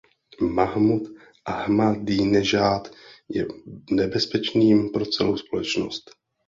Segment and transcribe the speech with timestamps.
[0.41, 1.13] Mahmúd
[1.45, 2.89] Ahmadínežád
[3.29, 3.45] je
[3.91, 6.09] nebezpečím pro celou společnost.